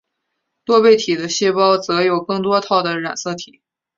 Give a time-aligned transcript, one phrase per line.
[0.65, 3.61] 多倍体的细胞则有更多套的染色体。